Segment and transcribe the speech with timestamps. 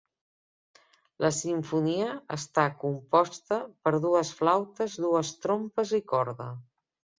[1.25, 2.07] La simfonia
[2.37, 6.53] està composta per dues flautes, dues trompes i corda.